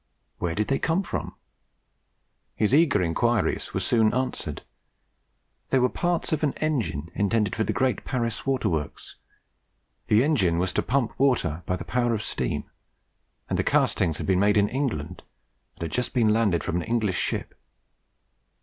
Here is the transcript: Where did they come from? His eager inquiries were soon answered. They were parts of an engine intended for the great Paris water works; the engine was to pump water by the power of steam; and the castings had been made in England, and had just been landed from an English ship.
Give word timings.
Where 0.39 0.55
did 0.55 0.67
they 0.69 0.79
come 0.79 1.03
from? 1.03 1.35
His 2.55 2.73
eager 2.73 3.03
inquiries 3.03 3.71
were 3.71 3.79
soon 3.81 4.11
answered. 4.15 4.63
They 5.69 5.77
were 5.77 5.89
parts 5.89 6.33
of 6.33 6.41
an 6.41 6.53
engine 6.53 7.11
intended 7.13 7.55
for 7.55 7.63
the 7.63 7.71
great 7.71 8.03
Paris 8.03 8.43
water 8.43 8.67
works; 8.67 9.17
the 10.07 10.23
engine 10.23 10.57
was 10.57 10.73
to 10.73 10.81
pump 10.81 11.13
water 11.19 11.61
by 11.67 11.75
the 11.75 11.85
power 11.85 12.15
of 12.15 12.23
steam; 12.23 12.63
and 13.47 13.59
the 13.59 13.63
castings 13.63 14.17
had 14.17 14.25
been 14.25 14.39
made 14.39 14.57
in 14.57 14.69
England, 14.69 15.21
and 15.75 15.83
had 15.83 15.91
just 15.91 16.13
been 16.15 16.29
landed 16.29 16.63
from 16.63 16.77
an 16.77 16.81
English 16.81 17.19
ship. 17.19 17.53